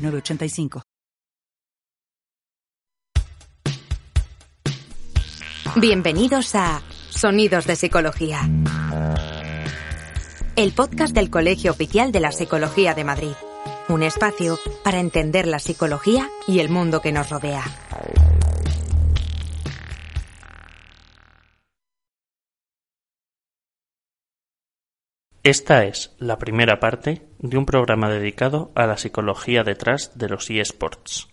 906985. 0.00 0.82
Bienvenidos 5.76 6.54
a 6.56 6.82
Sonidos 7.10 7.66
de 7.66 7.76
Psicología. 7.76 8.40
El 10.56 10.72
podcast 10.72 11.14
del 11.14 11.30
Colegio 11.30 11.70
Oficial 11.70 12.12
de 12.12 12.20
la 12.20 12.32
Psicología 12.32 12.94
de 12.94 13.04
Madrid. 13.04 13.34
Un 13.88 14.02
espacio 14.02 14.58
para 14.82 15.00
entender 15.00 15.46
la 15.46 15.58
psicología 15.58 16.28
y 16.46 16.58
el 16.58 16.68
mundo 16.68 17.00
que 17.00 17.12
nos 17.12 17.30
rodea. 17.30 17.64
Esta 25.42 25.86
es 25.86 26.14
la 26.18 26.36
primera 26.38 26.80
parte 26.80 27.22
de 27.38 27.56
un 27.56 27.64
programa 27.64 28.10
dedicado 28.10 28.72
a 28.74 28.86
la 28.86 28.98
psicología 28.98 29.64
detrás 29.64 30.18
de 30.18 30.28
los 30.28 30.50
eSports. 30.50 31.30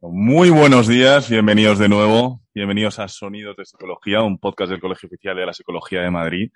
Muy 0.00 0.50
buenos 0.50 0.86
días, 0.86 1.28
bienvenidos 1.28 1.80
de 1.80 1.88
nuevo, 1.88 2.40
bienvenidos 2.54 3.00
a 3.00 3.08
Sonidos 3.08 3.56
de 3.56 3.64
Psicología, 3.64 4.22
un 4.22 4.38
podcast 4.38 4.70
del 4.70 4.80
Colegio 4.80 5.08
Oficial 5.08 5.36
de 5.36 5.46
la 5.46 5.52
Psicología 5.52 6.02
de 6.02 6.10
Madrid. 6.12 6.52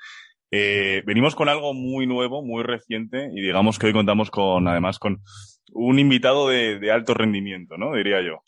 Eh, 0.52 1.02
venimos 1.04 1.34
con 1.34 1.48
algo 1.48 1.74
muy 1.74 2.06
nuevo, 2.06 2.44
muy 2.44 2.62
reciente 2.62 3.30
y 3.34 3.42
digamos 3.42 3.80
que 3.80 3.88
hoy 3.88 3.92
contamos 3.92 4.30
con, 4.30 4.68
además, 4.68 5.00
con 5.00 5.24
un 5.72 5.98
invitado 5.98 6.48
de, 6.48 6.78
de 6.78 6.92
alto 6.92 7.14
rendimiento, 7.14 7.76
¿no? 7.76 7.96
Diría 7.96 8.22
yo. 8.22 8.44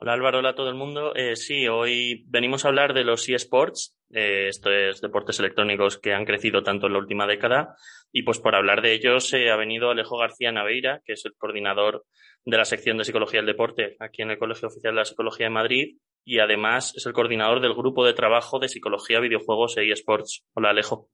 Hola 0.00 0.12
Álvaro, 0.12 0.38
hola 0.38 0.50
a 0.50 0.54
todo 0.54 0.68
el 0.68 0.76
mundo. 0.76 1.12
Eh, 1.16 1.34
sí, 1.34 1.66
hoy 1.66 2.24
venimos 2.28 2.64
a 2.64 2.68
hablar 2.68 2.94
de 2.94 3.02
los 3.02 3.28
eSports, 3.28 3.98
eh, 4.10 4.46
esto 4.46 4.70
es 4.70 5.00
deportes 5.00 5.40
electrónicos 5.40 5.98
que 5.98 6.14
han 6.14 6.24
crecido 6.24 6.62
tanto 6.62 6.86
en 6.86 6.92
la 6.92 7.00
última 7.00 7.26
década 7.26 7.74
y 8.12 8.22
pues 8.22 8.38
por 8.38 8.54
hablar 8.54 8.80
de 8.80 8.92
ellos 8.92 9.34
eh, 9.34 9.50
ha 9.50 9.56
venido 9.56 9.90
Alejo 9.90 10.16
García 10.16 10.52
Naveira, 10.52 11.02
que 11.04 11.14
es 11.14 11.24
el 11.24 11.34
coordinador 11.34 12.04
de 12.44 12.56
la 12.56 12.64
sección 12.64 12.96
de 12.96 13.04
Psicología 13.04 13.40
del 13.40 13.48
Deporte 13.48 13.96
aquí 13.98 14.22
en 14.22 14.30
el 14.30 14.38
Colegio 14.38 14.68
Oficial 14.68 14.94
de 14.94 15.00
la 15.00 15.04
Psicología 15.04 15.46
de 15.46 15.50
Madrid 15.50 15.96
y 16.24 16.38
además 16.38 16.94
es 16.94 17.04
el 17.04 17.12
coordinador 17.12 17.60
del 17.60 17.74
grupo 17.74 18.06
de 18.06 18.14
trabajo 18.14 18.60
de 18.60 18.68
Psicología, 18.68 19.18
Videojuegos 19.18 19.78
e 19.78 19.90
eSports. 19.90 20.44
Hola 20.54 20.70
Alejo. 20.70 21.08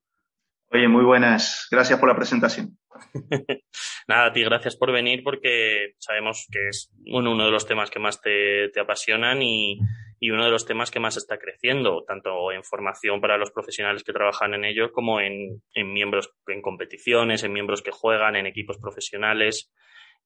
Oye, 0.74 0.88
muy 0.88 1.04
buenas. 1.04 1.68
Gracias 1.70 2.00
por 2.00 2.08
la 2.08 2.16
presentación. 2.16 2.76
Nada, 4.08 4.26
a 4.26 4.32
ti 4.32 4.42
gracias 4.42 4.74
por 4.74 4.90
venir 4.90 5.22
porque 5.22 5.94
sabemos 6.00 6.48
que 6.50 6.66
es 6.66 6.92
uno 7.06 7.44
de 7.44 7.50
los 7.52 7.64
temas 7.64 7.92
que 7.92 8.00
más 8.00 8.20
te, 8.20 8.72
apasionan 8.80 9.40
y, 9.40 9.78
uno 10.20 10.44
de 10.44 10.50
los 10.50 10.66
temas 10.66 10.90
que 10.90 10.98
más 10.98 11.16
está 11.16 11.38
creciendo, 11.38 12.02
tanto 12.02 12.50
en 12.50 12.64
formación 12.64 13.20
para 13.20 13.38
los 13.38 13.52
profesionales 13.52 14.02
que 14.02 14.12
trabajan 14.12 14.54
en 14.54 14.64
ello 14.64 14.90
como 14.90 15.20
en, 15.20 15.62
miembros 15.76 16.34
en 16.48 16.60
competiciones, 16.60 17.44
en 17.44 17.52
miembros 17.52 17.80
que 17.80 17.92
juegan, 17.92 18.34
en 18.34 18.46
equipos 18.46 18.78
profesionales. 18.78 19.72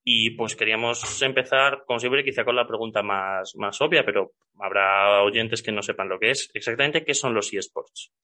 Y 0.03 0.31
pues 0.31 0.57
queríamos 0.57 1.21
empezar, 1.21 1.83
como 1.87 1.99
siempre, 1.99 2.25
quizá 2.25 2.47
con 2.47 2.57
la 2.57 2.67
pregunta 2.67 3.03
más, 3.03 3.55
más 3.57 3.79
obvia, 3.83 4.03
pero 4.03 4.33
habrá 4.59 5.21
oyentes 5.25 5.63
que 5.63 5.73
no 5.73 5.83
sepan 5.83 6.09
lo 6.09 6.19
que 6.19 6.31
es. 6.31 6.49
Exactamente, 6.55 7.05
¿qué 7.05 7.13
son 7.13 7.35
los 7.35 7.53
eSports? 7.53 8.15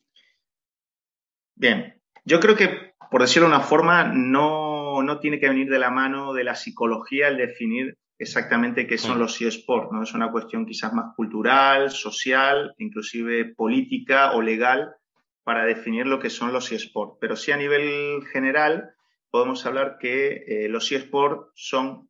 Bien, 1.56 2.00
yo 2.24 2.40
creo 2.40 2.56
que, 2.56 2.94
por 3.10 3.20
decirlo 3.20 3.48
de 3.48 3.54
una 3.54 3.64
forma, 3.64 4.04
no, 4.04 5.02
no 5.02 5.20
tiene 5.20 5.38
que 5.38 5.48
venir 5.48 5.68
de 5.68 5.78
la 5.78 5.90
mano 5.90 6.32
de 6.32 6.44
la 6.44 6.54
psicología 6.54 7.28
el 7.28 7.36
definir 7.36 7.98
exactamente 8.18 8.86
qué 8.86 8.96
son 8.96 9.18
los 9.18 9.40
eSports, 9.40 9.92
¿no? 9.92 10.02
Es 10.02 10.14
una 10.14 10.30
cuestión 10.30 10.66
quizás 10.66 10.92
más 10.92 11.14
cultural, 11.16 11.90
social, 11.90 12.74
inclusive 12.78 13.54
política 13.54 14.32
o 14.32 14.40
legal 14.40 14.94
para 15.42 15.64
definir 15.64 16.06
lo 16.06 16.18
que 16.18 16.30
son 16.30 16.52
los 16.52 16.72
eSports. 16.72 17.18
Pero 17.20 17.36
sí 17.36 17.52
a 17.52 17.56
nivel 17.56 18.24
general 18.32 18.94
podemos 19.30 19.66
hablar 19.66 19.98
que 19.98 20.44
eh, 20.46 20.68
los 20.68 20.90
eSports 20.90 21.50
son 21.54 22.08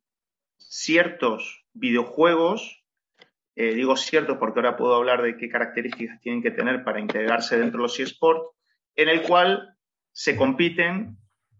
ciertos 0.57 1.65
videojuegos, 1.73 2.83
eh, 3.55 3.73
digo 3.73 3.97
ciertos 3.97 4.37
porque 4.37 4.59
ahora 4.59 4.77
puedo 4.77 4.95
hablar 4.95 5.21
de 5.21 5.35
qué 5.37 5.49
características 5.49 6.21
tienen 6.21 6.41
que 6.41 6.51
tener 6.51 6.83
para 6.83 6.99
integrarse 6.99 7.57
dentro 7.57 7.79
de 7.79 7.83
los 7.83 7.99
eSports, 7.99 8.55
en 8.95 9.09
el 9.09 9.23
cual 9.23 9.74
se 10.15 10.37
compiten 10.37 11.17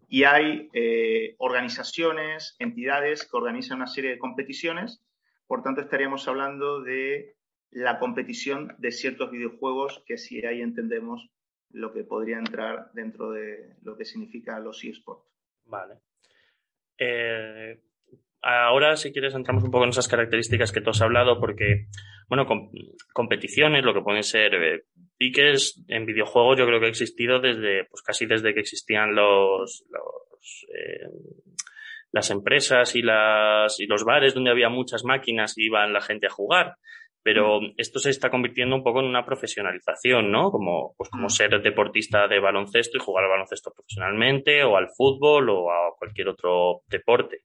y 0.08 0.24
hay 0.24 0.70
eh, 0.72 1.34
organizaciones, 1.38 2.56
entidades 2.58 3.26
que 3.26 3.36
organizan 3.36 3.76
una 3.76 3.86
serie 3.86 4.12
de 4.12 4.18
competiciones. 4.18 5.04
Por 5.46 5.62
tanto, 5.62 5.82
estaríamos 5.82 6.26
hablando 6.26 6.80
de 6.80 7.36
la 7.70 7.98
competición 7.98 8.74
de 8.78 8.92
ciertos 8.92 9.30
videojuegos 9.30 10.02
que 10.06 10.16
si 10.16 10.44
ahí 10.46 10.62
entendemos 10.62 11.28
lo 11.70 11.92
que 11.92 12.02
podría 12.02 12.38
entrar 12.38 12.90
dentro 12.94 13.30
de 13.30 13.76
lo 13.82 13.98
que 13.98 14.06
significa 14.06 14.58
los 14.58 14.82
eSports. 14.82 15.28
Vale. 15.66 15.96
Eh, 16.96 17.78
ahora, 18.46 18.96
si 18.96 19.12
quieres, 19.12 19.34
entramos 19.34 19.64
un 19.64 19.70
poco 19.70 19.84
en 19.84 19.90
esas 19.90 20.08
características 20.08 20.72
que 20.72 20.80
tú 20.80 20.90
has 20.90 21.02
hablado, 21.02 21.40
porque, 21.40 21.86
bueno, 22.28 22.46
competiciones, 23.12 23.84
lo 23.84 23.94
que 23.94 24.02
pueden 24.02 24.22
ser 24.22 24.54
eh, 24.54 24.84
piques 25.16 25.84
en 25.88 26.06
videojuegos, 26.06 26.58
yo 26.58 26.66
creo 26.66 26.80
que 26.80 26.86
ha 26.86 26.90
existido 26.90 27.40
desde, 27.40 27.84
pues 27.84 28.02
casi 28.02 28.26
desde 28.26 28.54
que 28.54 28.60
existían 28.60 29.14
los, 29.14 29.84
los 29.90 30.66
eh, 30.74 31.08
las 32.12 32.30
empresas 32.30 32.94
y 32.96 33.02
las 33.02 33.78
y 33.78 33.86
los 33.86 34.04
bares 34.04 34.32
donde 34.32 34.50
había 34.50 34.70
muchas 34.70 35.04
máquinas 35.04 35.58
y 35.58 35.66
iban 35.66 35.92
la 35.92 36.00
gente 36.00 36.26
a 36.26 36.30
jugar. 36.30 36.76
Pero 37.22 37.60
mm. 37.60 37.74
esto 37.76 37.98
se 37.98 38.10
está 38.10 38.30
convirtiendo 38.30 38.74
un 38.74 38.82
poco 38.82 39.00
en 39.00 39.06
una 39.06 39.26
profesionalización, 39.26 40.30
¿no? 40.30 40.50
Como, 40.50 40.94
pues 40.96 41.10
como 41.10 41.26
mm. 41.26 41.30
ser 41.30 41.60
deportista 41.60 42.26
de 42.28 42.40
baloncesto 42.40 42.96
y 42.96 43.00
jugar 43.00 43.24
al 43.24 43.30
baloncesto 43.30 43.72
profesionalmente, 43.74 44.64
o 44.64 44.76
al 44.76 44.88
fútbol, 44.96 45.50
o 45.50 45.70
a 45.70 45.94
cualquier 45.98 46.28
otro 46.28 46.82
deporte. 46.88 47.42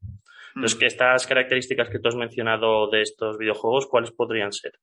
Entonces, 0.56 0.78
mm. 0.78 0.80
que 0.80 0.86
estas 0.86 1.28
características 1.28 1.90
que 1.90 2.00
tú 2.00 2.10
has 2.10 2.16
mencionado 2.16 2.90
de 2.90 3.02
estos 3.02 3.38
videojuegos, 3.38 3.88
¿cuáles 3.88 4.12
podrían 4.12 4.52
ser? 4.52 4.74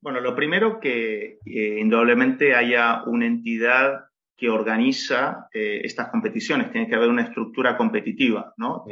Bueno, 0.00 0.20
lo 0.20 0.34
primero 0.34 0.78
que 0.80 1.38
eh, 1.44 1.78
indudablemente 1.80 2.54
haya 2.54 3.02
una 3.04 3.26
entidad 3.26 4.04
que 4.36 4.48
organiza 4.48 5.48
eh, 5.52 5.80
estas 5.82 6.10
competiciones. 6.10 6.70
Tiene 6.70 6.88
que 6.88 6.94
haber 6.94 7.08
una 7.08 7.22
estructura 7.22 7.76
competitiva, 7.76 8.54
¿no? 8.56 8.84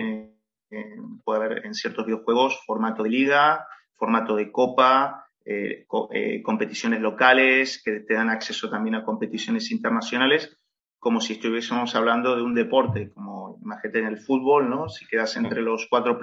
puede 1.25 1.45
haber 1.45 1.65
en 1.65 1.75
ciertos 1.75 2.05
videojuegos 2.05 2.61
formato 2.67 3.05
de 3.05 3.11
liga, 3.11 3.65
formato 3.95 4.35
de 4.35 4.51
copa, 4.51 5.27
eh, 5.49 5.87
competiciones 6.43 7.01
locales 7.01 7.81
que 7.85 8.01
te 8.01 8.15
dan 8.15 8.31
acceso 8.31 8.69
también 8.69 8.97
a 8.97 9.05
competiciones 9.05 9.71
internacionales, 9.71 10.59
como 10.99 11.21
si 11.21 11.35
estuviésemos 11.35 11.95
hablando 11.95 12.35
de 12.35 12.43
un 12.43 12.53
deporte, 12.53 13.13
como 13.13 13.36
imagínate 13.67 13.99
en 13.99 14.07
el 14.07 14.19
fútbol, 14.19 14.71
¿no? 14.71 14.89
Si 14.89 15.07
quedas 15.07 15.37
entre 15.37 15.61
los 15.61 15.87
cuatro 15.91 16.19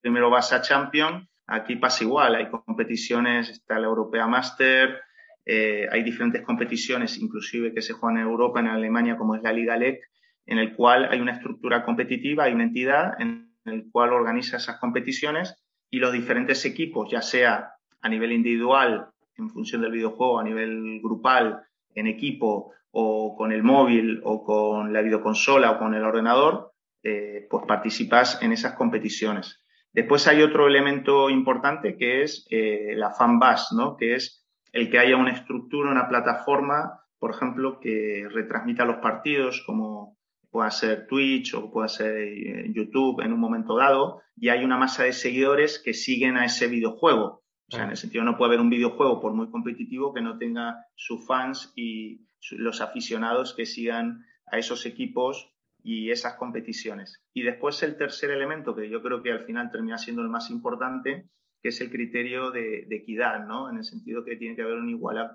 primero 0.00 0.30
vas 0.30 0.52
a 0.52 0.62
Champions 0.62 1.28
Aquí 1.46 1.76
pasa 1.76 2.04
igual, 2.04 2.34
hay 2.34 2.48
competiciones, 2.48 3.50
está 3.50 3.78
la 3.78 3.86
Europea 3.86 4.26
Master, 4.26 5.00
eh, 5.44 5.86
hay 5.90 6.02
diferentes 6.02 6.42
competiciones, 6.42 7.18
inclusive 7.18 7.74
que 7.74 7.82
se 7.82 7.92
juegan 7.92 8.18
en 8.18 8.28
Europa, 8.28 8.60
en 8.60 8.68
Alemania, 8.68 9.18
como 9.18 9.34
es 9.34 9.42
la 9.42 9.52
Liga 9.52 9.76
LEC, 9.76 10.00
en 10.46 10.58
el 10.58 10.74
cual 10.74 11.06
hay 11.10 11.20
una 11.20 11.32
estructura 11.32 11.84
competitiva, 11.84 12.44
hay 12.44 12.54
una 12.54 12.64
entidad 12.64 13.20
en 13.20 13.52
el 13.66 13.90
cual 13.90 14.14
organiza 14.14 14.56
esas 14.56 14.78
competiciones 14.78 15.54
y 15.90 15.98
los 15.98 16.12
diferentes 16.12 16.64
equipos, 16.64 17.10
ya 17.10 17.20
sea 17.20 17.74
a 18.00 18.08
nivel 18.08 18.32
individual, 18.32 19.08
en 19.36 19.50
función 19.50 19.82
del 19.82 19.92
videojuego, 19.92 20.38
a 20.38 20.44
nivel 20.44 21.00
grupal, 21.02 21.62
en 21.94 22.06
equipo, 22.06 22.72
o 22.90 23.36
con 23.36 23.52
el 23.52 23.62
móvil, 23.62 24.20
o 24.24 24.44
con 24.44 24.92
la 24.92 25.02
videoconsola, 25.02 25.72
o 25.72 25.78
con 25.78 25.94
el 25.94 26.04
ordenador, 26.04 26.73
eh, 27.04 27.46
pues 27.50 27.64
participas 27.66 28.42
en 28.42 28.52
esas 28.52 28.74
competiciones. 28.74 29.62
Después 29.92 30.26
hay 30.26 30.42
otro 30.42 30.66
elemento 30.66 31.28
importante 31.28 31.96
que 31.96 32.22
es 32.22 32.46
eh, 32.50 32.94
la 32.96 33.10
fanbase, 33.10 33.76
¿no? 33.76 33.96
Que 33.96 34.14
es 34.14 34.44
el 34.72 34.90
que 34.90 34.98
haya 34.98 35.16
una 35.16 35.32
estructura, 35.32 35.90
una 35.90 36.08
plataforma, 36.08 37.00
por 37.18 37.32
ejemplo, 37.32 37.78
que 37.78 38.26
retransmita 38.28 38.84
los 38.84 38.96
partidos, 38.96 39.62
como 39.66 40.18
pueda 40.50 40.70
ser 40.70 41.06
Twitch 41.06 41.54
o 41.54 41.70
pueda 41.70 41.88
ser 41.88 42.16
eh, 42.16 42.72
YouTube 42.74 43.20
en 43.20 43.32
un 43.32 43.40
momento 43.40 43.76
dado, 43.76 44.22
y 44.34 44.48
hay 44.48 44.64
una 44.64 44.78
masa 44.78 45.04
de 45.04 45.12
seguidores 45.12 45.78
que 45.84 45.94
siguen 45.94 46.36
a 46.38 46.44
ese 46.44 46.66
videojuego. 46.66 47.44
O 47.68 47.70
sea, 47.76 47.84
en 47.84 47.90
el 47.90 47.96
sentido 47.96 48.24
no 48.24 48.36
puede 48.36 48.50
haber 48.50 48.60
un 48.60 48.70
videojuego, 48.70 49.20
por 49.20 49.32
muy 49.32 49.50
competitivo, 49.50 50.12
que 50.12 50.22
no 50.22 50.38
tenga 50.38 50.86
sus 50.96 51.26
fans 51.26 51.72
y 51.76 52.26
los 52.52 52.80
aficionados 52.80 53.54
que 53.54 53.66
sigan 53.66 54.24
a 54.46 54.58
esos 54.58 54.86
equipos 54.86 55.53
y 55.84 56.10
esas 56.10 56.34
competiciones. 56.34 57.22
Y 57.34 57.42
después 57.42 57.82
el 57.82 57.96
tercer 57.96 58.30
elemento, 58.30 58.74
que 58.74 58.88
yo 58.88 59.02
creo 59.02 59.22
que 59.22 59.30
al 59.30 59.44
final 59.44 59.70
termina 59.70 59.98
siendo 59.98 60.22
el 60.22 60.30
más 60.30 60.50
importante, 60.50 61.28
que 61.62 61.68
es 61.68 61.80
el 61.82 61.90
criterio 61.90 62.50
de, 62.50 62.86
equidad, 62.90 63.46
¿no? 63.46 63.68
En 63.68 63.76
el 63.76 63.84
sentido 63.84 64.24
que 64.24 64.36
tiene 64.36 64.56
que 64.56 64.62
haber 64.62 64.78
una 64.78 64.90
igualdad, 64.90 65.32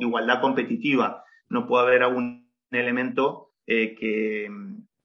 igualdad 0.00 0.42
competitiva. 0.42 1.24
No 1.48 1.66
puede 1.66 1.86
haber 1.86 2.02
algún 2.02 2.52
elemento 2.70 3.52
eh, 3.66 3.94
que, 3.94 4.50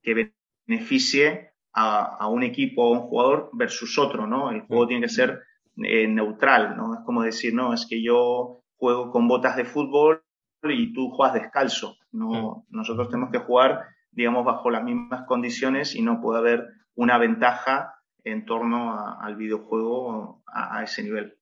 que, 0.04 0.34
beneficie 0.68 1.52
a, 1.74 2.28
un 2.28 2.44
equipo 2.44 2.84
o 2.84 2.96
a 2.96 3.00
un 3.00 3.08
jugador 3.08 3.50
versus 3.54 3.98
otro, 3.98 4.28
¿no? 4.28 4.52
El 4.52 4.62
juego 4.62 4.88
tiene 4.88 5.04
que 5.04 5.14
ser 5.14 5.40
eh, 5.78 6.06
neutral, 6.08 6.76
¿no? 6.76 6.96
Es 6.96 7.00
como 7.06 7.24
decir, 7.24 7.54
no, 7.54 7.74
es 7.74 7.86
que 7.90 8.04
yo 8.04 8.62
juego 8.76 9.10
con 9.10 9.30
botas 9.30 9.56
de 9.56 9.64
fútbol 9.64 10.22
y 10.64 10.92
tú 10.92 11.12
juegas 11.12 11.36
descalzo. 11.36 11.96
No, 12.12 12.66
nosotros 12.70 13.08
tenemos 13.10 13.32
que 13.32 13.40
jugar 13.40 13.86
digamos, 14.12 14.46
bajo 14.46 14.70
las 14.70 14.84
mismas 14.84 15.26
condiciones 15.26 15.96
y 15.96 16.02
no 16.02 16.22
puede 16.22 16.40
haber 16.40 16.68
una 16.96 17.18
ventaja 17.18 17.96
en 18.24 18.46
torno 18.46 18.96
al 19.20 19.36
videojuego 19.36 20.44
a, 20.46 20.84
ese 20.84 21.04
nivel. 21.04 21.38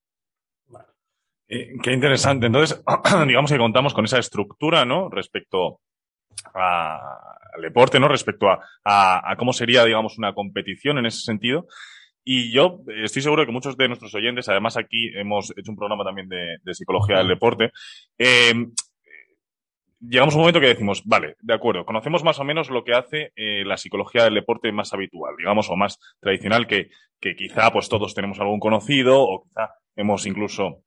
Eh, 1.47 1.77
qué 1.81 1.91
interesante. 1.91 2.45
Entonces, 2.45 2.83
digamos 3.27 3.51
que 3.51 3.57
contamos 3.57 3.93
con 3.93 4.05
esa 4.05 4.19
estructura, 4.19 4.85
¿no? 4.85 5.09
Respecto 5.09 5.81
al 6.53 7.61
deporte, 7.61 7.99
¿no? 7.99 8.07
Respecto 8.07 8.47
a, 8.85 9.35
cómo 9.37 9.51
sería, 9.51 9.83
digamos, 9.83 10.17
una 10.17 10.33
competición 10.33 10.99
en 10.99 11.07
ese 11.07 11.21
sentido. 11.21 11.67
Y 12.23 12.51
yo 12.53 12.81
estoy 13.03 13.21
seguro 13.21 13.41
de 13.41 13.47
que 13.47 13.51
muchos 13.51 13.75
de 13.75 13.87
nuestros 13.87 14.13
oyentes, 14.13 14.47
además 14.49 14.77
aquí 14.77 15.09
hemos 15.15 15.51
hecho 15.57 15.71
un 15.71 15.77
programa 15.77 16.03
también 16.03 16.29
de, 16.29 16.73
psicología 16.73 17.17
del 17.17 17.27
deporte, 17.27 17.71
eh, 18.17 18.53
llegamos 19.99 20.33
a 20.33 20.37
un 20.37 20.41
momento 20.41 20.59
que 20.59 20.67
decimos, 20.67 21.03
vale, 21.05 21.35
de 21.41 21.53
acuerdo, 21.53 21.85
conocemos 21.85 22.23
más 22.23 22.39
o 22.39 22.43
menos 22.43 22.69
lo 22.69 22.83
que 22.83 22.93
hace 22.93 23.31
eh, 23.35 23.63
la 23.65 23.77
psicología 23.77 24.23
del 24.23 24.35
deporte 24.35 24.71
más 24.71 24.93
habitual, 24.93 25.35
digamos, 25.37 25.69
o 25.69 25.75
más 25.75 25.99
tradicional, 26.19 26.67
que, 26.67 26.89
quizá 27.19 27.71
pues 27.71 27.89
todos 27.89 28.13
tenemos 28.13 28.39
algún 28.39 28.59
conocido 28.59 29.21
o 29.21 29.43
quizá 29.43 29.73
hemos 29.95 30.25
incluso 30.25 30.83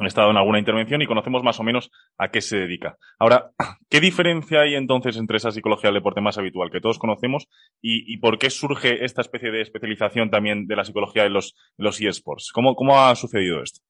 estado 0.00 0.30
en 0.30 0.36
alguna 0.36 0.58
intervención 0.58 1.00
y 1.00 1.06
conocemos 1.06 1.42
más 1.42 1.58
o 1.58 1.62
menos 1.62 1.90
a 2.18 2.28
qué 2.28 2.42
se 2.42 2.58
dedica. 2.58 2.98
Ahora, 3.18 3.52
¿qué 3.88 4.00
diferencia 4.00 4.60
hay 4.60 4.74
entonces 4.74 5.16
entre 5.16 5.38
esa 5.38 5.50
psicología 5.50 5.88
del 5.88 6.00
deporte 6.00 6.20
más 6.20 6.36
habitual 6.36 6.70
que 6.70 6.82
todos 6.82 6.98
conocemos 6.98 7.48
y, 7.80 8.12
y 8.12 8.18
por 8.18 8.38
qué 8.38 8.50
surge 8.50 9.04
esta 9.06 9.22
especie 9.22 9.50
de 9.50 9.62
especialización 9.62 10.28
también 10.28 10.66
de 10.66 10.76
la 10.76 10.84
psicología 10.84 11.22
de 11.22 11.30
los, 11.30 11.56
los 11.78 12.00
eSports? 12.00 12.52
¿Cómo, 12.52 12.74
¿Cómo 12.74 13.00
ha 13.00 13.14
sucedido 13.14 13.62
esto? 13.62 13.80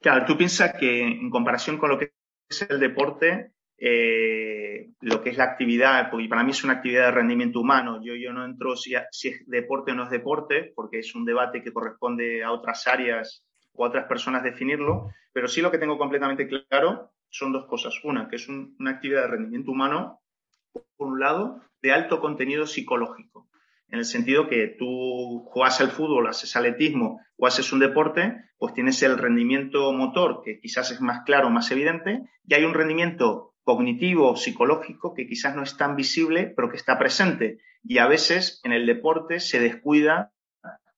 Claro, 0.00 0.24
tú 0.26 0.36
piensas 0.36 0.74
que 0.78 1.02
en 1.02 1.30
comparación 1.30 1.78
con 1.78 1.90
lo 1.90 1.98
que 1.98 2.12
es 2.48 2.62
el 2.68 2.78
deporte, 2.78 3.52
eh, 3.84 4.92
lo 5.00 5.20
que 5.20 5.30
es 5.30 5.36
la 5.36 5.42
actividad, 5.42 6.08
porque 6.08 6.28
para 6.28 6.44
mí 6.44 6.52
es 6.52 6.62
una 6.62 6.74
actividad 6.74 7.06
de 7.06 7.10
rendimiento 7.10 7.58
humano. 7.58 8.00
Yo, 8.00 8.14
yo 8.14 8.32
no 8.32 8.44
entro 8.44 8.76
si, 8.76 8.94
es 8.94 9.44
deporte 9.46 9.90
o 9.90 9.94
no 9.96 10.04
es 10.04 10.10
deporte, 10.10 10.72
porque 10.76 11.00
es 11.00 11.12
un 11.16 11.24
debate 11.24 11.64
que 11.64 11.72
corresponde 11.72 12.44
a 12.44 12.52
otras 12.52 12.86
áreas 12.86 13.44
o 13.72 13.84
a 13.84 13.88
otras 13.88 14.06
personas 14.06 14.44
definirlo, 14.44 15.10
pero 15.32 15.48
sí 15.48 15.60
lo 15.60 15.72
que 15.72 15.78
tengo 15.78 15.98
completamente 15.98 16.46
claro 16.46 17.10
son 17.28 17.50
dos 17.50 17.66
cosas. 17.66 17.98
Una, 18.04 18.28
que 18.28 18.36
es 18.36 18.48
una 18.48 18.92
actividad 18.92 19.22
de 19.22 19.28
rendimiento 19.28 19.72
humano, 19.72 20.20
por 20.96 21.08
un 21.08 21.18
lado, 21.18 21.60
de 21.82 21.90
alto 21.90 22.20
contenido 22.20 22.68
psicológico, 22.68 23.48
en 23.88 23.98
el 23.98 24.04
sentido 24.04 24.46
que 24.46 24.68
tú 24.78 25.42
juegas 25.46 25.80
al 25.80 25.90
fútbol, 25.90 26.28
haces 26.28 26.54
atletismo 26.54 27.20
o 27.36 27.48
haces 27.48 27.72
un 27.72 27.80
deporte, 27.80 28.36
pues 28.58 28.74
tienes 28.74 29.02
el 29.02 29.18
rendimiento 29.18 29.92
motor, 29.92 30.42
que 30.44 30.60
quizás 30.60 30.92
es 30.92 31.00
más 31.00 31.24
claro, 31.24 31.50
más 31.50 31.68
evidente, 31.72 32.22
y 32.46 32.54
hay 32.54 32.62
un 32.62 32.74
rendimiento 32.74 33.51
cognitivo, 33.64 34.36
psicológico, 34.36 35.14
que 35.14 35.26
quizás 35.26 35.54
no 35.54 35.62
es 35.62 35.76
tan 35.76 35.96
visible, 35.96 36.52
pero 36.54 36.68
que 36.70 36.76
está 36.76 36.98
presente. 36.98 37.58
Y 37.84 37.98
a 37.98 38.06
veces 38.06 38.60
en 38.64 38.72
el 38.72 38.86
deporte 38.86 39.40
se 39.40 39.60
descuida 39.60 40.32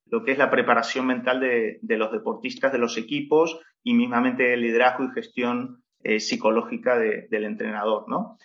lo 0.07 0.25
que 0.25 0.33
es 0.33 0.39
la 0.39 0.51
preparación 0.51 1.07
mental 1.07 1.41
de, 1.41 1.97
los 1.97 2.13
deportistas, 2.13 2.73
de 2.73 2.79
los 2.79 2.97
equipos 2.97 3.59
y 3.83 3.95
mismamente 3.95 4.53
el 4.55 4.61
liderazgo 4.61 5.05
y 5.05 5.13
gestión 5.13 5.83
eh, 6.03 6.21
psicológica 6.21 6.99
del 6.99 7.45
entrenador, 7.45 8.09
¿no? 8.09 8.39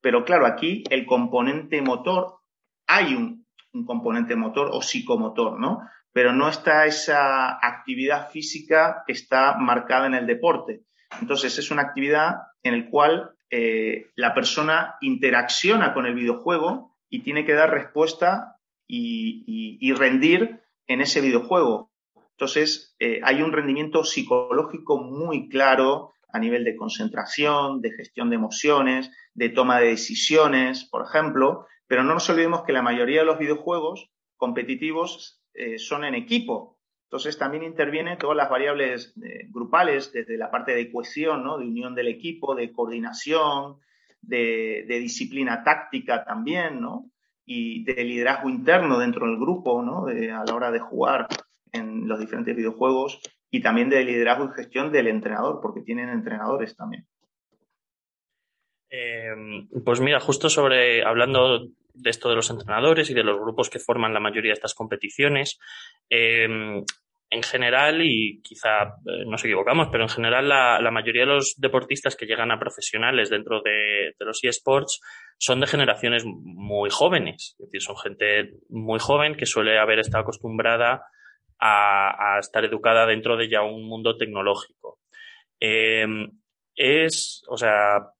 Pero 0.00 0.24
claro, 0.24 0.46
aquí 0.46 0.84
el 0.90 1.06
componente 1.06 1.80
motor, 1.80 2.40
hay 2.86 3.14
un, 3.14 3.46
un 3.72 3.86
componente 3.86 4.36
motor 4.36 4.68
o 4.72 4.82
psicomotor, 4.82 5.58
¿no? 5.58 5.80
Pero 6.12 6.32
no 6.32 6.48
está 6.48 6.84
esa 6.86 7.58
actividad 7.66 8.30
física 8.30 9.02
que 9.06 9.12
está 9.14 9.56
marcada 9.56 10.06
en 10.06 10.14
el 10.14 10.26
deporte. 10.26 10.82
Entonces 11.20 11.58
es 11.58 11.70
una 11.70 11.82
actividad 11.82 12.34
en 12.62 12.78
la 12.78 12.90
cual 12.90 13.30
eh, 13.50 14.10
la 14.16 14.34
persona 14.34 14.96
interacciona 15.00 15.94
con 15.94 16.06
el 16.06 16.14
videojuego 16.14 16.96
y 17.08 17.20
tiene 17.20 17.44
que 17.44 17.52
dar 17.52 17.70
respuesta 17.70 18.58
y, 18.86 19.92
rendir 19.92 20.60
en 20.86 21.00
ese 21.00 21.20
videojuego. 21.20 21.90
Entonces, 22.32 22.96
eh, 22.98 23.20
hay 23.22 23.42
un 23.42 23.52
rendimiento 23.52 24.04
psicológico 24.04 24.98
muy 24.98 25.48
claro 25.48 26.12
a 26.28 26.40
nivel 26.40 26.64
de 26.64 26.74
concentración, 26.74 27.80
de 27.80 27.92
gestión 27.92 28.28
de 28.28 28.36
emociones, 28.36 29.10
de 29.34 29.50
toma 29.50 29.78
de 29.78 29.88
decisiones, 29.88 30.84
por 30.84 31.04
ejemplo, 31.06 31.66
pero 31.86 32.02
no 32.02 32.14
nos 32.14 32.28
olvidemos 32.28 32.64
que 32.64 32.72
la 32.72 32.82
mayoría 32.82 33.20
de 33.20 33.26
los 33.26 33.38
videojuegos 33.38 34.10
competitivos 34.36 35.40
eh, 35.54 35.78
son 35.78 36.04
en 36.04 36.16
equipo. 36.16 36.73
Entonces 37.14 37.38
también 37.38 37.62
intervienen 37.62 38.18
todas 38.18 38.36
las 38.36 38.50
variables 38.50 39.14
eh, 39.22 39.46
grupales, 39.48 40.10
desde 40.12 40.36
la 40.36 40.50
parte 40.50 40.74
de 40.74 40.90
cohesión, 40.90 41.44
¿no? 41.44 41.58
de 41.58 41.64
unión 41.64 41.94
del 41.94 42.08
equipo, 42.08 42.56
de 42.56 42.72
coordinación, 42.72 43.76
de, 44.20 44.84
disciplina 44.88 45.62
táctica 45.62 46.24
también, 46.24 46.80
¿no? 46.80 47.12
y 47.46 47.84
de 47.84 48.02
liderazgo 48.02 48.50
interno 48.50 48.98
dentro 48.98 49.28
del 49.28 49.36
grupo 49.36 49.80
¿no? 49.80 50.08
a 50.08 50.44
la 50.44 50.54
hora 50.56 50.72
de 50.72 50.80
jugar 50.80 51.28
en 51.70 52.08
los 52.08 52.18
diferentes 52.18 52.56
videojuegos 52.56 53.20
y 53.48 53.62
también 53.62 53.90
de 53.90 54.02
liderazgo 54.02 54.46
y 54.46 54.56
gestión 54.56 54.90
del 54.90 55.06
entrenador, 55.06 55.60
porque 55.62 55.82
tienen 55.82 56.08
entrenadores 56.08 56.74
también. 56.74 57.06
Em, 58.90 59.68
pues 59.84 60.00
mira, 60.00 60.18
justo 60.18 60.50
sobre 60.50 61.04
hablando 61.04 61.68
de 61.94 62.10
esto 62.10 62.28
de 62.28 62.34
los 62.34 62.50
entrenadores 62.50 63.08
y 63.08 63.14
de 63.14 63.22
los 63.22 63.38
grupos 63.38 63.70
que 63.70 63.78
forman 63.78 64.12
la 64.12 64.18
mayoría 64.18 64.50
de 64.50 64.54
estas 64.54 64.74
competiciones, 64.74 65.60
eh, 66.10 66.82
en 67.30 67.42
general, 67.42 68.00
y 68.02 68.40
quizá 68.42 68.82
eh, 68.82 69.24
nos 69.26 69.44
equivocamos, 69.44 69.88
pero 69.90 70.04
en 70.04 70.08
general 70.08 70.48
la, 70.48 70.90
mayoría 70.90 71.22
de 71.22 71.34
los 71.34 71.54
deportistas 71.56 72.16
que 72.16 72.26
llegan 72.26 72.52
a 72.52 72.58
profesionales 72.58 73.30
dentro 73.30 73.60
de, 73.62 74.14
los 74.20 74.42
eSports 74.42 75.00
son 75.38 75.60
de 75.60 75.66
generaciones 75.66 76.24
muy 76.26 76.90
jóvenes. 76.90 77.56
Es 77.58 77.66
decir, 77.66 77.82
son 77.82 77.96
gente 77.96 78.52
muy 78.68 78.98
joven 79.00 79.34
que 79.36 79.46
suele 79.46 79.78
haber 79.78 79.98
estado 79.98 80.22
acostumbrada 80.22 81.02
a, 81.58 82.38
estar 82.38 82.64
educada 82.64 83.06
dentro 83.06 83.36
de 83.36 83.48
ya 83.48 83.62
un 83.62 83.88
mundo 83.88 84.16
tecnológico. 84.16 85.00
Em, 85.60 86.30
es, 86.76 87.42
o 87.48 87.56
sea, 87.56 88.10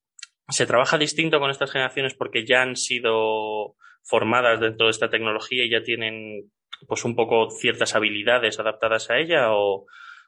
se 0.49 0.67
trabaja 0.67 0.99
distinto 0.99 1.41
con 1.41 1.51
estas 1.51 1.71
generaciones 1.71 2.15
porque 2.15 2.45
ya 2.45 2.63
han 2.63 2.77
sido 2.77 3.77
formadas 4.03 4.61
dentro 4.61 4.87
de 4.87 4.91
esta 4.91 5.09
tecnología 5.09 5.65
y 5.65 5.71
ya 5.71 5.83
tienen 5.83 6.51
pues 6.87 7.05
un 7.05 7.15
poco 7.17 7.51
ciertas 7.51 7.95
habilidades 7.95 8.59
adaptadas 8.59 9.11
a 9.11 9.19
ella 9.19 9.53
o, 9.53 9.87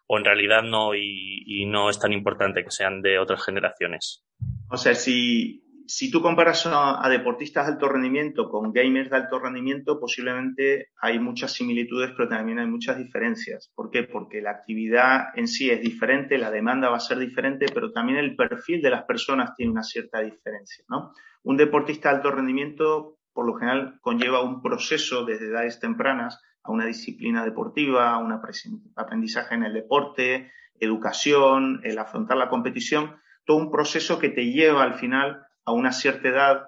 en 0.08 0.24
realidad 0.24 0.62
no 0.62 0.94
y, 0.94 1.66
no 1.66 1.90
es 1.90 1.98
tan 1.98 2.12
importante 2.12 2.62
que 2.62 2.70
sean 2.70 3.02
de 3.02 3.18
otras 3.18 3.44
generaciones? 3.44 4.24
O 4.70 4.76
sea, 4.76 4.94
si, 4.94 5.64
si 5.86 6.10
tú 6.10 6.20
comparas 6.20 6.66
a, 6.66 7.08
deportistas 7.08 7.66
de 7.66 7.72
alto 7.72 7.88
rendimiento 7.88 8.48
con 8.48 8.72
gamers 8.72 9.10
de 9.10 9.16
alto 9.16 9.38
rendimiento, 9.38 9.98
posiblemente 9.98 10.88
hay 11.00 11.18
muchas 11.18 11.52
similitudes, 11.52 12.12
pero 12.16 12.28
también 12.28 12.58
hay 12.58 12.66
muchas 12.66 12.98
diferencias. 12.98 13.72
¿Por 13.74 13.90
qué? 13.90 14.04
Porque 14.04 14.40
la 14.40 14.50
actividad 14.50 15.26
en 15.34 15.48
sí 15.48 15.70
es 15.70 15.80
diferente, 15.80 16.38
la 16.38 16.50
demanda 16.50 16.88
va 16.88 16.96
a 16.96 17.00
ser 17.00 17.18
diferente, 17.18 17.66
pero 17.72 17.92
también 17.92 18.18
el 18.18 18.36
perfil 18.36 18.82
de 18.82 18.90
las 18.90 19.04
personas 19.04 19.54
tiene 19.56 19.72
una 19.72 19.82
cierta 19.82 20.20
diferencia, 20.20 20.84
¿no? 20.88 21.12
Un 21.42 21.56
deportista 21.56 22.10
de 22.10 22.16
alto 22.16 22.32
rendimiento 22.32 23.15
por 23.36 23.46
lo 23.46 23.54
general 23.54 23.98
conlleva 24.00 24.40
un 24.40 24.62
proceso 24.62 25.26
desde 25.26 25.48
edades 25.48 25.78
tempranas 25.78 26.42
a 26.62 26.72
una 26.72 26.86
disciplina 26.86 27.44
deportiva, 27.44 28.14
a 28.14 28.18
un 28.18 28.32
aprendizaje 28.32 29.54
en 29.54 29.62
el 29.62 29.74
deporte, 29.74 30.50
educación, 30.80 31.82
el 31.84 31.98
afrontar 31.98 32.38
la 32.38 32.48
competición, 32.48 33.20
todo 33.44 33.58
un 33.58 33.70
proceso 33.70 34.18
que 34.18 34.30
te 34.30 34.46
lleva 34.46 34.82
al 34.82 34.94
final 34.94 35.46
a 35.66 35.72
una 35.72 35.92
cierta 35.92 36.28
edad, 36.28 36.62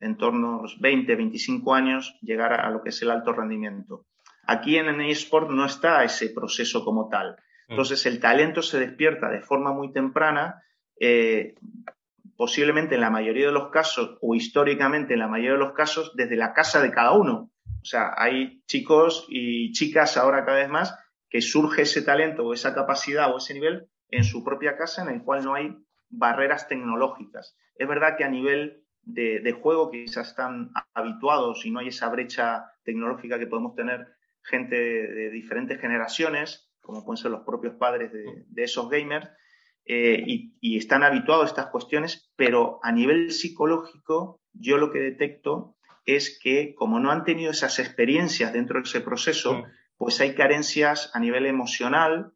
en 0.00 0.16
torno 0.16 0.60
a 0.60 0.62
los 0.62 0.80
20, 0.80 1.14
25 1.14 1.74
años, 1.74 2.18
llegar 2.22 2.54
a, 2.54 2.70
lo 2.70 2.82
que 2.82 2.88
es 2.88 3.02
el 3.02 3.10
alto 3.10 3.34
rendimiento. 3.34 4.06
Aquí 4.46 4.78
en 4.78 4.88
el 4.88 5.02
eSport 5.02 5.50
no 5.50 5.66
está 5.66 6.04
ese 6.04 6.30
proceso 6.30 6.86
como 6.86 7.10
tal. 7.10 7.32
Mm. 7.68 7.72
Entonces 7.72 8.06
el 8.06 8.18
talento 8.18 8.62
se 8.62 8.80
despierta 8.80 9.28
de 9.28 9.42
forma 9.42 9.74
muy 9.74 9.92
temprana 9.92 10.62
eh, 10.98 11.54
posiblemente 12.36 12.94
en 12.94 13.00
la 13.00 13.10
mayoría 13.10 13.46
de 13.46 13.52
los 13.52 13.70
casos 13.70 14.18
o 14.20 14.34
históricamente 14.34 15.14
en 15.14 15.20
la 15.20 15.28
mayoría 15.28 15.52
de 15.52 15.58
los 15.58 15.72
casos 15.72 16.12
desde 16.14 16.36
la 16.36 16.52
casa 16.52 16.82
de 16.82 16.90
cada 16.90 17.12
uno. 17.12 17.50
O 17.66 17.84
sea, 17.84 18.14
hay 18.16 18.62
chicos 18.66 19.26
y 19.28 19.72
chicas 19.72 20.16
ahora 20.16 20.44
cada 20.44 20.58
vez 20.58 20.68
más 20.68 20.98
que 21.28 21.40
surge 21.40 21.82
ese 21.82 22.02
talento 22.02 22.44
o 22.44 22.54
esa 22.54 22.74
capacidad 22.74 23.32
o 23.34 23.38
ese 23.38 23.54
nivel 23.54 23.88
en 24.08 24.24
su 24.24 24.44
propia 24.44 24.76
casa 24.76 25.02
en 25.02 25.08
el 25.08 25.22
cual 25.22 25.44
no 25.44 25.54
hay 25.54 25.76
barreras 26.08 26.68
tecnológicas. 26.68 27.56
Es 27.74 27.88
verdad 27.88 28.16
que 28.16 28.24
a 28.24 28.28
nivel 28.28 28.84
de, 29.02 29.52
juego 29.52 29.90
quizás 29.90 30.28
están 30.28 30.70
habituados 30.94 31.66
y 31.66 31.70
no 31.70 31.80
hay 31.80 31.88
esa 31.88 32.08
brecha 32.08 32.70
tecnológica 32.84 33.38
que 33.38 33.46
podemos 33.46 33.74
tener 33.74 34.06
gente 34.42 34.76
de, 34.76 35.30
diferentes 35.30 35.80
generaciones, 35.80 36.70
como 36.80 37.04
pueden 37.04 37.20
ser 37.20 37.30
los 37.30 37.44
propios 37.44 37.74
padres 37.74 38.12
de, 38.12 38.62
esos 38.62 38.88
gamers, 38.88 39.28
eh, 39.86 40.22
y, 40.26 40.54
y, 40.60 40.78
están 40.78 41.02
habituados 41.02 41.44
a 41.44 41.48
estas 41.48 41.66
cuestiones, 41.66 42.30
pero 42.36 42.80
a 42.82 42.90
nivel 42.90 43.30
psicológico 43.32 44.40
yo 44.54 44.78
lo 44.78 44.90
que 44.90 45.00
detecto 45.00 45.76
es 46.06 46.38
que 46.42 46.74
como 46.74 47.00
no 47.00 47.10
han 47.10 47.24
tenido 47.24 47.50
esas 47.50 47.78
experiencias 47.78 48.52
dentro 48.52 48.78
de 48.78 48.84
ese 48.84 49.00
proceso, 49.00 49.64
pues 49.96 50.20
hay 50.20 50.34
carencias 50.34 51.10
a 51.14 51.20
nivel 51.20 51.46
emocional, 51.46 52.32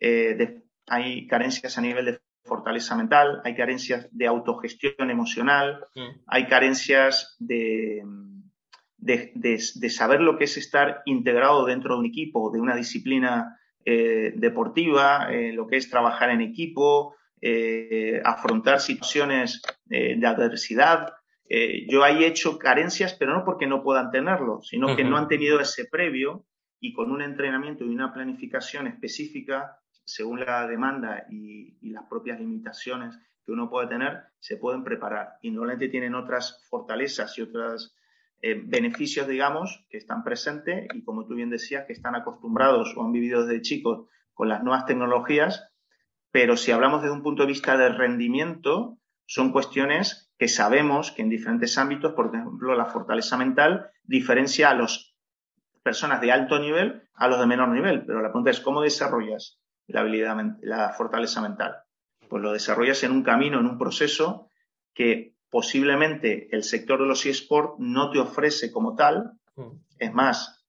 eh, 0.00 0.62
hay 0.86 1.26
carencias 1.26 1.78
a 1.78 1.80
nivel 1.80 2.04
de 2.06 2.20
fortaleza 2.44 2.96
mental, 2.96 3.40
hay 3.44 3.54
carencias 3.54 4.08
de 4.10 4.26
autogestión 4.26 5.10
emocional, 5.10 5.86
hay 6.26 6.46
carencias 6.46 7.36
de, 7.38 8.02
de, 8.98 9.90
saber 9.90 10.20
lo 10.20 10.36
que 10.36 10.44
es 10.44 10.56
estar 10.56 11.02
integrado 11.06 11.64
dentro 11.66 11.94
de 11.94 12.00
un 12.00 12.06
equipo, 12.06 12.50
de 12.50 12.60
una 12.60 12.74
disciplina 12.74 13.58
eh, 13.84 14.32
deportiva, 14.36 15.32
eh, 15.32 15.52
lo 15.52 15.66
que 15.66 15.76
es 15.76 15.90
trabajar 15.90 16.30
en 16.30 16.40
equipo, 16.40 17.16
afrontar 18.24 18.78
situaciones 18.78 19.62
de 19.86 20.24
adversidad. 20.24 21.12
yo 21.88 22.06
he 22.06 22.24
hecho 22.24 22.56
carencias, 22.56 23.14
pero 23.14 23.34
no 23.36 23.44
porque 23.44 23.66
no 23.66 23.82
puedan 23.82 24.12
tenerlo, 24.12 24.60
sino 24.62 24.94
que 24.94 25.02
no 25.02 25.16
han 25.16 25.26
tenido 25.26 25.58
ese 25.58 25.86
previo 25.86 26.46
y 26.78 26.92
con 26.92 27.10
un 27.10 27.20
entrenamiento 27.20 27.84
y 27.84 27.88
una 27.88 28.12
planificación 28.12 28.86
específica, 28.86 29.76
según 30.04 30.44
la 30.44 30.68
demanda 30.68 31.26
y, 31.30 31.90
las 31.90 32.04
propias 32.06 32.38
limitaciones 32.38 33.18
que 33.44 33.52
uno 33.52 33.68
puede 33.68 33.88
tener, 33.88 34.20
se 34.38 34.56
pueden 34.56 34.84
preparar. 34.84 35.34
Y 35.42 35.50
normalmente 35.50 35.88
tienen 35.88 36.14
otras 36.14 36.64
fortalezas 36.70 37.36
y 37.38 37.42
otros 37.42 37.94
eh, 38.42 38.60
beneficios, 38.64 39.28
digamos, 39.28 39.84
que 39.88 39.98
están 39.98 40.24
presentes 40.24 40.88
y, 40.92 41.04
como 41.04 41.26
tú 41.26 41.34
bien 41.34 41.48
decías, 41.48 41.84
que 41.86 41.92
están 41.92 42.16
acostumbrados 42.16 42.92
o 42.96 43.04
han 43.04 43.12
vivido 43.12 43.46
desde 43.46 43.62
chicos 43.62 44.08
con 44.34 44.48
las 44.48 44.62
nuevas 44.64 44.84
tecnologías. 44.84 45.70
Pero 46.32 46.56
si 46.56 46.72
hablamos 46.72 47.02
desde 47.02 47.14
un 47.14 47.22
punto 47.22 47.42
de 47.42 47.48
vista 47.48 47.76
de 47.76 47.90
rendimiento, 47.90 48.98
son 49.26 49.52
cuestiones 49.52 50.32
que 50.38 50.48
sabemos 50.48 51.12
que 51.12 51.22
en 51.22 51.28
diferentes 51.28 51.78
ámbitos, 51.78 52.14
por 52.14 52.34
ejemplo, 52.34 52.74
la 52.74 52.86
fortaleza 52.86 53.36
mental 53.36 53.90
diferencia 54.02 54.70
a 54.70 54.74
los 54.74 55.16
personas 55.84 56.20
de 56.20 56.32
alto 56.32 56.58
nivel 56.58 57.08
a 57.14 57.28
los 57.28 57.38
de 57.38 57.46
menor 57.46 57.68
nivel. 57.68 58.04
Pero 58.04 58.20
la 58.20 58.28
pregunta 58.28 58.50
es, 58.50 58.60
¿cómo 58.60 58.82
desarrollas 58.82 59.60
la 59.86 60.00
habilidad, 60.00 60.36
la 60.62 60.90
fortaleza 60.90 61.40
mental? 61.40 61.76
Pues 62.28 62.42
lo 62.42 62.52
desarrollas 62.52 63.04
en 63.04 63.12
un 63.12 63.22
camino, 63.22 63.60
en 63.60 63.66
un 63.66 63.78
proceso 63.78 64.48
que 64.94 65.31
posiblemente 65.52 66.48
el 66.50 66.64
sector 66.64 66.98
de 66.98 67.06
los 67.06 67.26
eSports 67.26 67.74
no 67.78 68.10
te 68.10 68.18
ofrece 68.18 68.72
como 68.72 68.96
tal. 68.96 69.32
Mm. 69.54 69.76
Es 69.98 70.14
más, 70.14 70.66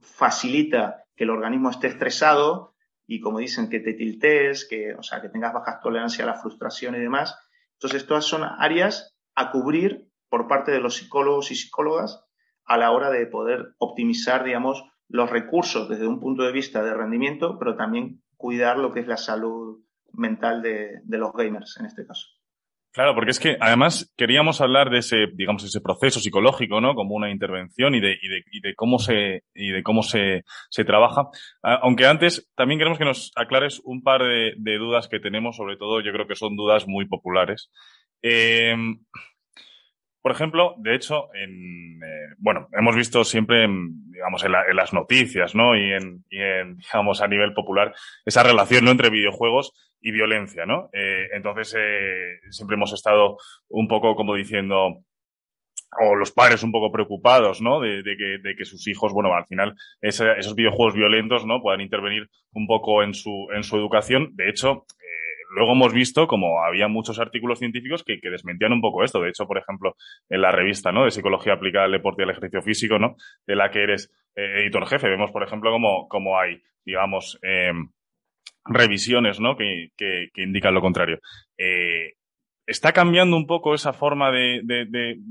facilita 0.00 1.02
que 1.16 1.24
el 1.24 1.30
organismo 1.30 1.68
esté 1.68 1.88
estresado 1.88 2.76
y 3.08 3.18
como 3.18 3.40
dicen, 3.40 3.68
que 3.68 3.80
te 3.80 3.94
tiltes, 3.94 4.68
que, 4.68 4.94
o 4.94 5.02
sea, 5.02 5.20
que 5.20 5.30
tengas 5.30 5.52
bajas 5.52 5.80
tolerancia 5.80 6.22
a 6.22 6.28
la 6.28 6.40
frustración 6.40 6.94
y 6.94 7.00
demás. 7.00 7.36
Entonces, 7.72 8.06
todas 8.06 8.24
son 8.24 8.44
áreas 8.44 9.16
a 9.34 9.50
cubrir 9.50 10.08
por 10.28 10.46
parte 10.46 10.70
de 10.70 10.78
los 10.78 10.94
psicólogos 10.94 11.50
y 11.50 11.56
psicólogas 11.56 12.24
a 12.64 12.76
la 12.76 12.92
hora 12.92 13.10
de 13.10 13.26
poder 13.26 13.74
optimizar, 13.78 14.44
digamos, 14.44 14.84
los 15.08 15.28
recursos 15.28 15.88
desde 15.88 16.06
un 16.06 16.20
punto 16.20 16.44
de 16.44 16.52
vista 16.52 16.84
de 16.84 16.94
rendimiento, 16.94 17.58
pero 17.58 17.74
también 17.74 18.22
cuidar 18.36 18.78
lo 18.78 18.92
que 18.92 19.00
es 19.00 19.08
la 19.08 19.16
salud 19.16 19.82
mental 20.12 20.62
de, 20.62 21.02
los 21.04 21.32
gamers 21.32 21.78
en 21.80 21.86
este 21.86 22.06
caso. 22.06 22.28
Claro, 22.92 23.14
porque 23.14 23.30
es 23.30 23.38
que 23.38 23.56
además 23.60 24.12
queríamos 24.16 24.60
hablar 24.60 24.90
de 24.90 24.98
ese, 24.98 25.26
digamos, 25.34 25.62
ese 25.62 25.80
proceso 25.80 26.18
psicológico, 26.18 26.80
¿no? 26.80 26.96
Como 26.96 27.14
una 27.14 27.30
intervención 27.30 27.94
y 27.94 28.00
de, 28.00 28.18
y 28.20 28.28
de, 28.28 28.42
y 28.50 28.60
de 28.60 28.74
cómo 28.74 28.98
se, 28.98 29.44
y 29.54 29.70
de 29.70 29.82
cómo 29.84 30.02
se, 30.02 30.42
se 30.70 30.84
trabaja. 30.84 31.28
Ah, 31.62 31.78
aunque 31.82 32.06
antes 32.06 32.50
también 32.56 32.78
queremos 32.78 32.98
que 32.98 33.04
nos 33.04 33.30
aclares 33.36 33.80
un 33.84 34.02
par 34.02 34.22
de, 34.22 34.54
de, 34.56 34.78
dudas 34.78 35.06
que 35.06 35.20
tenemos, 35.20 35.56
sobre 35.56 35.76
todo 35.76 36.00
yo 36.00 36.12
creo 36.12 36.26
que 36.26 36.34
son 36.34 36.56
dudas 36.56 36.88
muy 36.88 37.06
populares. 37.06 37.70
Eh, 38.22 38.74
por 40.22 40.32
ejemplo, 40.32 40.74
de 40.78 40.94
hecho, 40.94 41.28
en, 41.34 42.02
eh, 42.02 42.34
bueno, 42.38 42.68
hemos 42.72 42.94
visto 42.94 43.24
siempre, 43.24 43.64
en, 43.64 44.10
digamos, 44.10 44.44
en, 44.44 44.52
las 44.52 44.92
noticias, 44.92 45.54
¿no? 45.54 45.76
Y 45.76 45.92
en, 45.92 46.24
en, 46.30 46.76
digamos, 46.92 47.22
a 47.22 47.28
nivel 47.28 47.54
popular, 47.54 47.94
esa 48.24 48.42
relación, 48.42 48.84
¿no? 48.84 48.90
Entre 48.90 49.10
videojuegos 49.10 49.72
y 50.00 50.12
violencia, 50.12 50.66
¿no? 50.66 50.90
Eh, 50.92 51.28
entonces, 51.32 51.74
eh, 51.78 52.40
siempre 52.50 52.76
hemos 52.76 52.92
estado 52.92 53.38
un 53.68 53.88
poco 53.88 54.14
como 54.14 54.34
diciendo, 54.34 55.02
o 55.98 56.14
los 56.14 56.32
padres 56.32 56.62
un 56.62 56.72
poco 56.72 56.92
preocupados, 56.92 57.62
¿no? 57.62 57.80
De, 57.80 58.02
de, 58.02 58.16
que, 58.16 58.38
de 58.42 58.54
que, 58.56 58.64
sus 58.64 58.86
hijos, 58.88 59.12
bueno, 59.12 59.34
al 59.34 59.46
final 59.46 59.74
esos 60.00 60.54
videojuegos 60.54 60.94
violentos, 60.94 61.46
¿no? 61.46 61.62
Puedan 61.62 61.80
intervenir 61.80 62.28
un 62.52 62.66
poco 62.66 63.02
en 63.02 63.14
su, 63.14 63.48
en 63.54 63.62
su 63.64 63.76
educación. 63.76 64.30
De 64.34 64.48
hecho, 64.50 64.84
luego 65.50 65.72
hemos 65.72 65.92
visto 65.92 66.26
como 66.26 66.62
había 66.62 66.88
muchos 66.88 67.18
artículos 67.18 67.58
científicos 67.58 68.04
que, 68.04 68.18
desmentían 68.22 68.72
un 68.72 68.80
poco 68.80 69.04
esto. 69.04 69.20
De 69.20 69.30
hecho, 69.30 69.46
por 69.46 69.58
ejemplo, 69.58 69.96
en 70.28 70.40
la 70.40 70.52
revista 70.52 70.92
¿no? 70.92 71.04
de 71.04 71.10
Psicología 71.10 71.54
Aplicada 71.54 71.86
al 71.86 71.92
Deporte 71.92 72.22
y 72.22 72.24
al 72.24 72.30
Ejercicio 72.30 72.62
Físico, 72.62 72.98
¿no? 72.98 73.16
de 73.46 73.56
la 73.56 73.70
que 73.70 73.82
eres 73.82 74.10
eh, 74.36 74.62
editor 74.62 74.86
jefe, 74.86 75.08
vemos, 75.08 75.30
por 75.30 75.42
ejemplo, 75.42 75.70
como, 75.70 76.08
como 76.08 76.38
hay, 76.38 76.62
digamos, 76.84 77.38
eh, 77.42 77.72
revisiones 78.64 79.40
¿no? 79.40 79.56
que, 79.56 79.90
que, 79.96 80.28
que, 80.32 80.42
indican 80.42 80.74
lo 80.74 80.80
contrario. 80.80 81.18
Eh, 81.58 82.14
¿Está 82.70 82.92
cambiando 82.92 83.36
un 83.36 83.48
poco 83.48 83.74
esa 83.74 83.92
forma 83.92 84.30
de, 84.30 84.62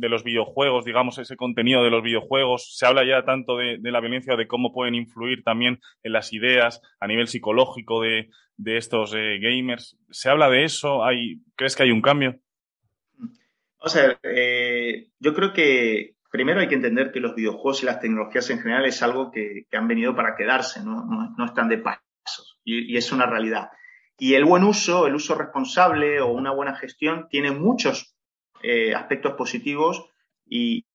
los 0.02 0.26
videojuegos, 0.26 0.84
digamos, 0.84 1.20
ese 1.20 1.38
contenido 1.38 1.86
de 1.86 1.90
los 1.90 2.04
videojuegos? 2.04 2.76
Se 2.76 2.86
habla 2.86 3.06
ya 3.06 3.24
tanto 3.24 3.56
de, 3.56 3.80
la 3.82 4.02
violencia, 4.02 4.36
de 4.36 4.46
cómo 4.46 4.74
pueden 4.74 4.94
influir 4.94 5.42
también 5.42 5.80
en 6.04 6.12
las 6.12 6.34
ideas 6.34 6.82
a 7.00 7.08
nivel 7.08 7.30
psicológico 7.30 8.02
de, 8.02 8.30
estos 8.66 9.14
eh, 9.16 9.40
gamers. 9.40 9.98
¿Se 10.10 10.30
habla 10.30 10.50
de 10.50 10.66
eso? 10.66 11.06
¿Hay, 11.06 11.40
¿Crees 11.56 11.78
que 11.78 11.84
hay 11.84 11.92
un 11.92 12.02
cambio? 12.02 12.42
O 13.78 13.88
sea, 13.88 14.20
eh, 14.22 15.08
yo 15.18 15.34
creo 15.34 15.54
que 15.54 16.16
primero 16.30 16.60
hay 16.60 16.68
que 16.68 16.76
entender 16.76 17.14
que 17.14 17.22
los 17.22 17.36
videojuegos 17.36 17.84
y 17.84 17.86
las 17.86 18.02
tecnologías 18.02 18.50
en 18.50 18.60
general 18.60 18.86
es 18.86 19.02
algo 19.02 19.32
que, 19.32 19.66
han 19.72 19.88
venido 19.88 20.14
para 20.14 20.36
quedarse, 20.36 20.84
no, 20.84 21.30
están 21.46 21.70
de 21.70 21.78
pasos 21.78 22.60
y 22.66 22.98
es 22.98 23.14
una 23.14 23.28
realidad. 23.28 23.70
Y 24.20 24.34
el 24.34 24.44
buen 24.44 24.66
uso, 24.66 25.08
el 25.08 25.16
uso 25.16 25.34
responsable 25.34 26.20
o 26.20 26.28
una 26.28 26.52
buena 26.52 26.76
gestión 26.76 27.28
tiene 27.30 27.52
muchos 27.52 28.18
eh, 28.62 28.94
aspectos 28.94 29.34
positivos 29.34 30.10
y, 30.46 30.86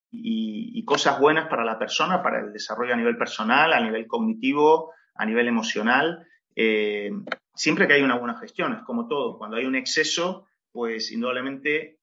cosas 0.84 1.18
buenas 1.18 1.48
para 1.48 1.64
la 1.64 1.78
persona, 1.78 2.22
para 2.22 2.40
el 2.40 2.52
desarrollo 2.52 2.92
a 2.92 2.96
nivel 2.98 3.16
personal, 3.16 3.72
a 3.72 3.80
nivel 3.80 4.06
cognitivo, 4.06 4.92
a 5.14 5.24
nivel 5.24 5.48
emocional. 5.48 6.26
Eh, 6.54 7.10
siempre 7.54 7.88
que 7.88 7.94
hay 7.94 8.02
una 8.02 8.18
buena 8.18 8.38
gestión, 8.38 8.74
es 8.74 8.82
como 8.82 9.08
todo. 9.08 9.38
Cuando 9.38 9.56
hay 9.56 9.64
un 9.64 9.74
exceso, 9.74 10.46
pues 10.70 11.10
indudablemente 11.10 12.00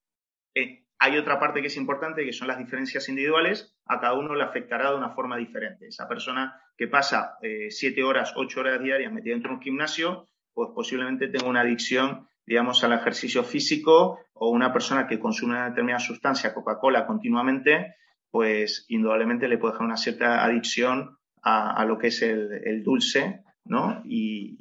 eh, 0.55 0.83
hay 0.97 1.17
otra 1.17 1.39
parte 1.39 1.61
que 1.61 1.67
es 1.67 1.77
importante, 1.77 2.25
que 2.25 2.33
son 2.33 2.47
las 2.47 2.57
diferencias 2.57 3.07
individuales. 3.07 3.77
A 3.85 3.99
cada 4.01 4.13
uno 4.13 4.33
le 4.33 4.43
afectará 4.43 4.89
de 4.89 4.97
una 4.97 5.11
forma 5.11 5.37
diferente. 5.37 5.87
Esa 5.87 6.07
persona 6.07 6.59
que 6.75 6.87
pasa 6.87 7.37
siete 7.69 8.03
horas, 8.03 8.33
ocho 8.35 8.61
horas 8.61 8.81
diarias 8.81 9.13
metida 9.13 9.35
dentro 9.35 9.51
de 9.51 9.57
un 9.57 9.61
gimnasio, 9.61 10.30
pues 10.53 10.69
posiblemente 10.73 11.27
tenga 11.27 11.47
una 11.47 11.61
adicción, 11.61 12.27
digamos, 12.45 12.83
al 12.83 12.93
ejercicio 12.93 13.43
físico 13.43 14.19
o 14.33 14.49
una 14.49 14.73
persona 14.73 15.07
que 15.07 15.19
consume 15.19 15.53
una 15.53 15.69
determinada 15.69 15.99
sustancia, 15.99 16.53
Coca-Cola, 16.53 17.05
continuamente, 17.05 17.95
pues 18.31 18.85
indudablemente 18.87 19.47
le 19.47 19.57
puede 19.57 19.73
dejar 19.73 19.87
una 19.87 19.97
cierta 19.97 20.43
adicción 20.43 21.17
a, 21.43 21.83
lo 21.85 21.97
que 21.97 22.07
es 22.07 22.21
el, 22.21 22.83
dulce, 22.83 23.43
¿no? 23.65 24.01
Y, 24.05 24.59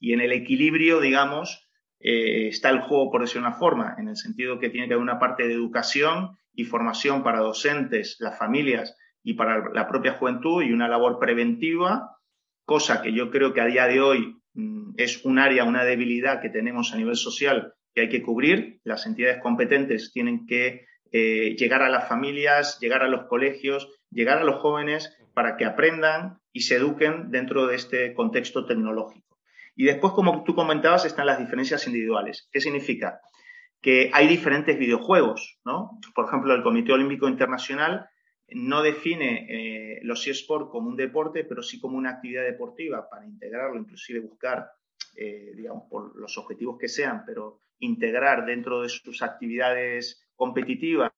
en 0.00 0.20
el 0.20 0.32
equilibrio, 0.32 1.00
digamos, 1.00 1.68
eh, 2.00 2.48
está 2.48 2.70
el 2.70 2.80
juego, 2.80 3.10
por 3.10 3.22
decir 3.22 3.40
una 3.40 3.54
forma, 3.54 3.94
en 3.98 4.08
el 4.08 4.16
sentido 4.16 4.58
que 4.58 4.68
tiene 4.68 4.88
que 4.88 4.94
haber 4.94 5.02
una 5.02 5.18
parte 5.18 5.46
de 5.46 5.54
educación 5.54 6.36
y 6.52 6.64
formación 6.64 7.22
para 7.22 7.40
docentes, 7.40 8.16
las 8.20 8.38
familias 8.38 8.96
y 9.22 9.34
para 9.34 9.70
la 9.72 9.88
propia 9.88 10.12
juventud 10.12 10.62
y 10.62 10.72
una 10.72 10.88
labor 10.88 11.18
preventiva, 11.18 12.18
cosa 12.66 13.02
que 13.02 13.12
yo 13.12 13.30
creo 13.30 13.54
que 13.54 13.60
a 13.60 13.66
día 13.66 13.86
de 13.86 14.00
hoy 14.00 14.36
es 14.96 15.24
un 15.24 15.38
área, 15.38 15.64
una 15.64 15.84
debilidad 15.84 16.40
que 16.40 16.50
tenemos 16.50 16.92
a 16.92 16.96
nivel 16.96 17.16
social 17.16 17.74
que 17.94 18.02
hay 18.02 18.08
que 18.08 18.22
cubrir. 18.22 18.80
Las 18.84 19.06
entidades 19.06 19.40
competentes 19.42 20.12
tienen 20.12 20.46
que 20.46 20.86
eh, 21.12 21.54
llegar 21.56 21.82
a 21.82 21.88
las 21.88 22.08
familias, 22.08 22.78
llegar 22.80 23.02
a 23.02 23.08
los 23.08 23.26
colegios, 23.26 23.88
llegar 24.10 24.38
a 24.38 24.44
los 24.44 24.60
jóvenes 24.60 25.16
para 25.32 25.56
que 25.56 25.64
aprendan 25.64 26.38
y 26.52 26.62
se 26.62 26.76
eduquen 26.76 27.30
dentro 27.30 27.66
de 27.66 27.76
este 27.76 28.14
contexto 28.14 28.66
tecnológico. 28.66 29.38
Y 29.76 29.84
después, 29.84 30.12
como 30.12 30.44
tú 30.44 30.54
comentabas, 30.54 31.04
están 31.04 31.26
las 31.26 31.38
diferencias 31.38 31.86
individuales. 31.86 32.48
¿Qué 32.52 32.60
significa? 32.60 33.20
Que 33.80 34.10
hay 34.12 34.28
diferentes 34.28 34.78
videojuegos, 34.78 35.58
¿no? 35.64 35.98
Por 36.14 36.26
ejemplo, 36.26 36.54
el 36.54 36.62
Comité 36.62 36.92
Olímpico 36.92 37.28
Internacional 37.28 38.08
no 38.48 38.82
define 38.82 39.46
eh, 39.48 40.00
los 40.02 40.26
eSports 40.26 40.70
como 40.70 40.88
un 40.88 40.96
deporte, 40.96 41.44
pero 41.44 41.62
sí 41.62 41.80
como 41.80 41.96
una 41.96 42.10
actividad 42.10 42.44
deportiva 42.44 43.08
para 43.08 43.26
integrarlo, 43.26 43.78
inclusive 43.78 44.20
buscar, 44.20 44.70
eh, 45.16 45.52
digamos, 45.56 45.84
por 45.88 46.16
los 46.16 46.36
objetivos 46.38 46.78
que 46.78 46.88
sean, 46.88 47.24
pero 47.24 47.60
integrar 47.78 48.44
dentro 48.46 48.82
de 48.82 48.88
sus 48.88 49.22
actividades 49.22 50.26
competitivas 50.36 51.12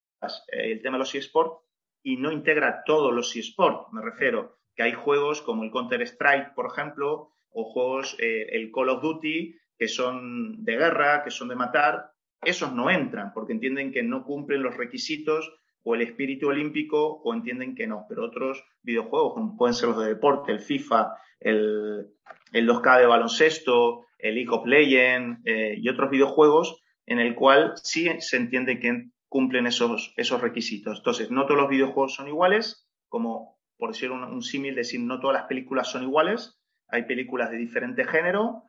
eh, 0.53 0.73
el 0.73 0.83
tema 0.83 0.97
de 0.97 1.01
los 1.01 1.15
eSports 1.15 1.65
y 2.03 2.17
no 2.17 2.33
integra 2.33 2.83
todos 2.85 3.13
los 3.13 3.35
eSports. 3.35 3.93
Me 3.93 4.03
refiero 4.03 4.59
que 4.75 4.83
hay 4.83 4.93
juegos 4.93 5.43
como 5.43 5.65
el 5.65 5.71
Counter-Strike, 5.71 6.55
por 6.55 6.67
ejemplo, 6.67 7.33
o 7.51 7.65
juegos, 7.65 8.17
eh, 8.19 8.49
el 8.53 8.71
Call 8.71 8.91
of 8.91 9.03
Duty, 9.03 9.57
que 9.79 9.89
son 9.89 10.65
de 10.65 10.77
guerra, 10.77 11.25
que 11.25 11.31
son 11.31 11.49
de 11.49 11.57
matar, 11.57 12.13
esos 12.43 12.73
no 12.73 12.91
entran 12.91 13.33
porque 13.33 13.53
entienden 13.53 13.93
que 13.93 14.03
no 14.03 14.25
cumplen 14.25 14.63
los 14.63 14.77
requisitos 14.77 15.53
o 15.89 15.95
el 15.95 16.03
espíritu 16.03 16.49
olímpico 16.49 17.23
o 17.23 17.33
entienden 17.33 17.77
que 17.77 17.87
no. 17.87 18.07
Pero 18.09 18.25
otros 18.25 18.65
videojuegos, 18.83 19.35
como 19.35 19.57
pueden 19.57 19.73
ser 19.73 19.91
los 19.91 20.01
de 20.01 20.09
deporte, 20.09 20.51
el 20.51 20.59
FIFA, 20.59 21.15
el, 21.39 22.09
el 22.53 22.69
2K 22.69 22.99
de 22.99 23.07
baloncesto, 23.07 24.05
el 24.19 24.35
League 24.35 24.51
of 24.51 24.67
Legends 24.67 25.41
eh, 25.45 25.77
y 25.79 25.89
otros 25.89 26.11
videojuegos, 26.11 26.83
en 27.07 27.21
el 27.21 27.37
cual 27.37 27.75
sí 27.77 28.09
se 28.19 28.37
entiende 28.37 28.81
que 28.81 29.11
cumplen 29.29 29.69
esos, 29.69 30.13
esos 30.17 30.41
requisitos. 30.41 30.99
Entonces, 30.99 31.31
no 31.31 31.47
todos 31.47 31.61
los 31.61 31.71
videojuegos 31.71 32.15
son 32.15 32.27
iguales, 32.27 32.89
como 33.09 33.57
por 33.79 33.93
decir 33.93 34.11
un, 34.11 34.43
símil, 34.43 34.75
decir 34.75 34.99
no 35.01 35.21
todas 35.21 35.35
las 35.35 35.47
películas 35.47 35.89
son 35.89 36.03
iguales, 36.03 36.59
hay 36.89 37.05
películas 37.05 37.53
de 37.53 37.59
diferente 37.59 38.05
género, 38.05 38.65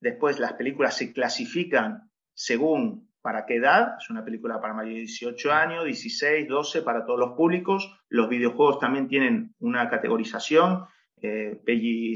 después 0.00 0.38
las 0.38 0.54
películas 0.54 0.94
se 0.94 1.14
clasifican 1.14 2.10
según 2.34 3.09
para 3.22 3.44
qué 3.46 3.56
edad, 3.56 3.96
es 3.98 4.08
una 4.10 4.24
película 4.24 4.60
para 4.60 4.74
mayores 4.74 4.96
de 4.96 5.28
18 5.28 5.52
años, 5.52 5.84
16, 5.84 6.48
12, 6.48 6.82
para 6.82 7.04
todos 7.04 7.18
los 7.18 7.32
públicos, 7.32 8.00
los 8.08 8.28
videojuegos 8.28 8.78
también 8.78 9.08
tienen 9.08 9.54
una 9.58 9.88
categorización, 9.90 10.86
eh, 11.22 11.60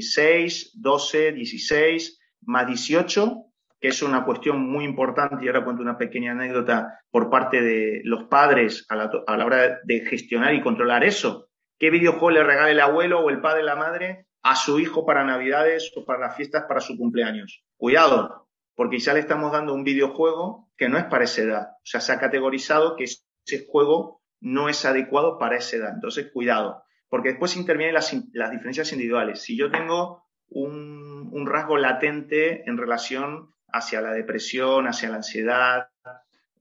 6, 0.01 0.71
12, 0.81 1.31
16, 1.33 2.19
más 2.41 2.67
18, 2.67 3.45
que 3.79 3.89
es 3.89 4.01
una 4.01 4.25
cuestión 4.25 4.67
muy 4.67 4.85
importante, 4.85 5.43
y 5.43 5.47
ahora 5.47 5.63
cuento 5.63 5.81
una 5.81 5.97
pequeña 5.97 6.31
anécdota 6.31 6.99
por 7.11 7.29
parte 7.29 7.61
de 7.61 8.01
los 8.03 8.23
padres 8.25 8.85
a 8.89 8.95
la, 8.95 9.45
hora 9.45 9.79
de 9.83 9.99
gestionar 10.01 10.53
y 10.55 10.61
controlar 10.61 11.03
eso. 11.03 11.49
¿Qué 11.77 11.89
videojuego 11.89 12.31
le 12.31 12.43
regala 12.43 12.71
el 12.71 12.79
abuelo 12.79 13.19
o 13.19 13.29
el 13.29 13.41
padre 13.41 13.63
la 13.63 13.75
madre 13.75 14.27
a 14.41 14.55
su 14.55 14.79
hijo 14.79 15.05
para 15.05 15.23
Navidades 15.23 15.91
o 15.95 16.05
para 16.05 16.19
las 16.19 16.35
fiestas 16.35 16.65
para 16.67 16.79
su 16.79 16.97
cumpleaños? 16.97 17.63
Cuidado, 17.77 18.47
porque 18.75 18.99
ya 18.99 19.13
le 19.13 19.19
estamos 19.19 19.51
dando 19.51 19.73
un 19.73 19.83
videojuego 19.83 20.64
que 20.77 20.89
no 20.89 20.97
es 20.97 21.05
para 21.05 21.23
esa 21.23 21.41
edad. 21.41 21.67
O 21.77 21.85
sea, 21.85 22.01
se 22.01 22.11
ha 22.11 22.19
categorizado 22.19 22.95
que 22.95 23.05
ese 23.05 23.65
juego 23.67 24.21
no 24.41 24.69
es 24.69 24.85
adecuado 24.85 25.37
para 25.39 25.57
esa 25.57 25.77
edad. 25.77 25.93
Entonces, 25.93 26.31
cuidado, 26.31 26.83
porque 27.09 27.29
después 27.29 27.55
intervienen 27.57 27.93
las, 27.93 28.15
las 28.33 28.51
diferencias 28.51 28.91
individuales. 28.91 29.41
Si 29.41 29.57
yo 29.57 29.71
tengo 29.71 30.25
un, 30.49 31.45
rasgo 31.47 31.77
latente 31.77 32.67
en 32.67 32.77
relación 32.77 33.51
hacia 33.71 34.01
la 34.01 34.11
depresión, 34.11 34.87
hacia 34.87 35.09
la 35.09 35.17
ansiedad 35.17 35.89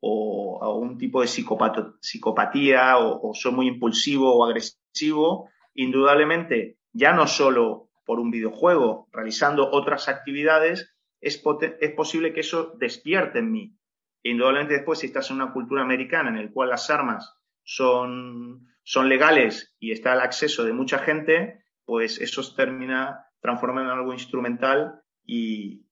o 0.01 0.63
a 0.63 0.75
un 0.75 0.99
tipo 0.99 1.23
de 1.23 1.29
psicopatía 1.29 2.99
o, 2.99 3.33
soy 3.35 3.53
muy 3.53 3.69
impulsivo 3.69 4.35
o 4.35 4.45
agresivo, 4.45 5.49
indudablemente 5.75 6.77
ya 6.93 7.13
no 7.13 7.27
solo 7.27 7.89
por 8.05 8.21
un 8.21 8.31
videojuego, 8.31 9.09
realizando 9.11 9.71
otras 9.71 10.09
actividades, 10.09 10.95
es, 11.23 11.43
es 11.81 11.91
posible 11.93 12.35
que 12.35 12.41
eso 12.41 12.75
despierte 12.79 13.39
en 13.39 13.51
mí. 13.51 13.77
Indudablemente 14.25 14.75
después, 14.75 14.99
si 14.99 15.07
estás 15.07 15.31
en 15.31 15.37
una 15.37 15.53
cultura 15.53 15.83
americana 15.83 16.31
en 16.31 16.47
la 16.47 16.51
cual 16.51 16.71
las 16.71 16.89
armas 16.89 17.37
son, 17.63 18.67
son 18.83 19.09
legales 19.11 19.77
y 19.79 19.93
está 19.93 20.15
el 20.15 20.21
acceso 20.21 20.65
de 20.65 20.73
mucha 20.73 20.99
gente, 20.99 21.63
pues 21.85 22.19
eso 22.19 22.43
se 22.43 22.57
termina 22.57 23.27
transformando 23.41 23.93
en 23.93 23.99
algo 23.99 24.15
instrumental 24.15 25.03
y, 25.27 25.83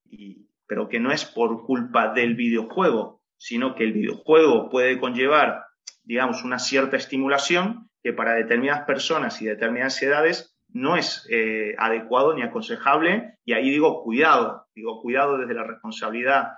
pero 0.67 0.89
que 0.89 0.99
no 0.99 1.13
es 1.13 1.27
por 1.27 1.67
culpa 1.67 2.15
del 2.15 2.35
videojuego, 2.35 3.23
sino 3.37 3.75
que 3.75 3.85
el 3.85 3.93
videojuego 3.93 4.71
puede 4.71 4.99
conllevar, 4.99 5.67
digamos, 6.03 6.43
una 6.43 6.59
cierta 6.59 6.97
estimulación 6.97 7.91
que 8.03 8.15
para 8.15 8.33
determinadas 8.33 8.87
personas 8.87 9.43
y 9.43 9.45
determinadas 9.45 10.03
edades 10.03 10.57
no 10.71 10.97
es 10.97 11.29
eh, 11.31 11.75
adecuado 11.77 12.33
ni 12.33 12.41
aconsejable. 12.41 13.37
Y 13.45 13.53
ahí 13.53 13.69
digo 13.69 14.03
cuidado, 14.03 14.67
digo 14.75 15.03
cuidado 15.03 15.37
desde 15.37 15.53
la 15.53 15.65
responsabilidad 15.65 16.53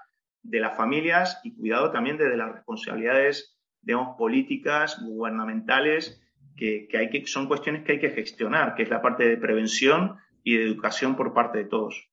de 0.45 0.61
las 0.61 0.77
familias 0.77 1.41
y 1.43 1.57
cuidado 1.57 1.91
también 1.91 2.19
desde 2.19 2.37
las 2.37 2.53
responsabilidades, 2.53 3.59
digamos, 3.83 4.17
políticas, 4.17 5.03
gubernamentales, 5.03 6.23
que, 6.57 6.87
que, 6.89 6.99
hay 6.99 7.11
que 7.11 7.27
son 7.27 7.49
cuestiones 7.49 7.83
que 7.83 7.93
hay 7.93 7.99
que 7.99 8.11
gestionar, 8.11 8.75
que 8.77 8.85
es 8.85 8.91
la 8.91 9.03
parte 9.03 9.29
de 9.29 9.37
prevención 9.37 10.17
y 10.45 10.57
de 10.57 10.65
educación 10.65 11.17
por 11.17 11.35
parte 11.35 11.59
de 11.59 11.65
todos. 11.65 12.09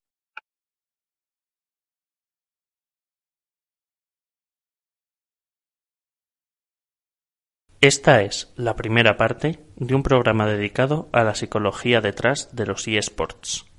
Esta 7.82 8.22
es 8.22 8.54
la 8.58 8.76
primera 8.76 9.18
parte 9.18 9.60
de 9.76 9.96
un 9.96 10.04
programa 10.04 10.46
dedicado 10.46 11.10
a 11.14 11.24
la 11.24 11.34
psicología 11.34 12.00
detrás 12.00 12.56
de 12.56 12.68
los 12.68 12.88
eSports. 12.88 13.71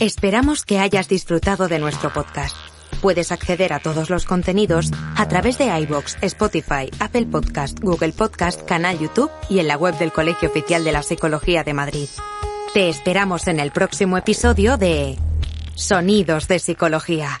Esperamos 0.00 0.64
que 0.64 0.78
hayas 0.78 1.08
disfrutado 1.08 1.66
de 1.66 1.80
nuestro 1.80 2.12
podcast. 2.12 2.54
Puedes 3.02 3.32
acceder 3.32 3.72
a 3.72 3.80
todos 3.80 4.10
los 4.10 4.26
contenidos 4.26 4.92
a 5.16 5.26
través 5.26 5.58
de 5.58 5.76
iBox, 5.76 6.18
Spotify, 6.22 6.88
Apple 7.00 7.26
Podcast, 7.26 7.80
Google 7.80 8.12
Podcast, 8.12 8.62
canal 8.62 8.96
YouTube 8.96 9.30
y 9.48 9.58
en 9.58 9.66
la 9.66 9.76
web 9.76 9.98
del 9.98 10.12
Colegio 10.12 10.50
Oficial 10.50 10.84
de 10.84 10.92
la 10.92 11.02
Psicología 11.02 11.64
de 11.64 11.74
Madrid. 11.74 12.08
Te 12.72 12.88
esperamos 12.88 13.48
en 13.48 13.58
el 13.58 13.72
próximo 13.72 14.16
episodio 14.16 14.76
de 14.76 15.18
Sonidos 15.74 16.46
de 16.46 16.60
Psicología. 16.60 17.40